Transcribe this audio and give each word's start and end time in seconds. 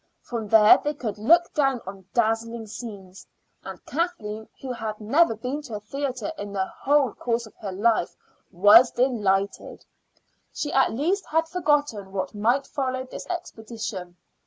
From 0.23 0.47
there 0.47 0.79
they 0.83 0.95
could 0.95 1.19
look 1.19 1.53
down 1.53 1.79
on 1.85 2.07
dazzling 2.11 2.65
scenes, 2.65 3.27
and 3.63 3.85
Kathleen, 3.85 4.49
who 4.59 4.71
had 4.71 4.99
never 4.99 5.35
been 5.35 5.61
to 5.61 5.75
a 5.75 5.79
theater 5.79 6.31
in 6.39 6.53
the 6.53 6.65
whole 6.65 7.13
course 7.13 7.45
of 7.45 7.53
her 7.61 7.71
life, 7.71 8.15
was 8.51 8.89
delighted. 8.89 9.85
She 10.51 10.73
at 10.73 10.91
least 10.91 11.27
had 11.27 11.47
forgotten 11.47 12.11
what 12.11 12.33
might 12.33 12.65
follow 12.65 13.05
this 13.05 13.27
expedition. 13.27 14.17